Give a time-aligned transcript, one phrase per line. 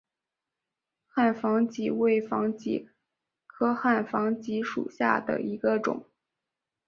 [1.07, 2.89] 汉防己为防己
[3.45, 6.07] 科汉防己属下的一个种。